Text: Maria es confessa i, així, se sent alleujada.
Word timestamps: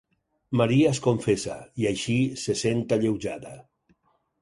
Maria 0.61 0.87
es 0.93 1.01
confessa 1.09 1.59
i, 1.83 1.87
així, 1.91 2.17
se 2.47 2.59
sent 2.65 2.85
alleujada. 2.99 3.57